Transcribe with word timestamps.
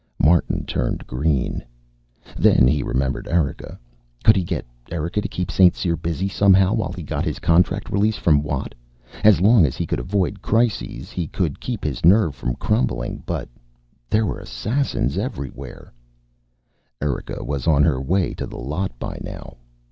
Martin 0.17 0.65
turned 0.65 1.05
green. 1.05 1.63
Then 2.35 2.67
he 2.67 2.81
remembered 2.81 3.27
Erika. 3.27 3.77
Could 4.23 4.35
he 4.35 4.41
get 4.43 4.65
Erika 4.89 5.21
to 5.21 5.27
keep 5.27 5.51
St. 5.51 5.75
Cyr 5.75 5.95
busy, 5.95 6.27
somehow, 6.27 6.73
while 6.73 6.91
he 6.91 7.03
got 7.03 7.23
his 7.23 7.37
contract 7.37 7.91
release 7.91 8.17
from 8.17 8.41
Watt? 8.41 8.73
As 9.23 9.41
long 9.41 9.63
as 9.63 9.75
he 9.77 9.85
could 9.85 9.99
avoid 9.99 10.41
crises, 10.41 11.11
he 11.11 11.27
could 11.27 11.59
keep 11.59 11.83
his 11.83 12.03
nerve 12.03 12.33
from 12.33 12.55
crumbling, 12.55 13.21
but 13.27 13.47
there 14.09 14.25
were 14.25 14.39
assassins 14.39 15.19
everywhere! 15.19 15.93
Erika 16.99 17.43
was 17.43 17.67
on 17.67 17.83
her 17.83 18.01
way 18.01 18.33
to 18.33 18.47
the 18.47 18.57
lot 18.57 18.97
by 18.97 19.19
now. 19.21 19.57